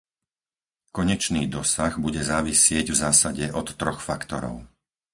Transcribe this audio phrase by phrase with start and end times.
[0.97, 4.55] Konečný dosah bude závisieť v zásade od troch faktorov.